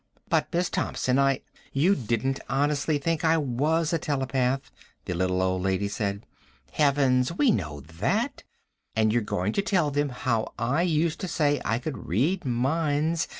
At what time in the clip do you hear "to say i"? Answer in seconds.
11.19-11.77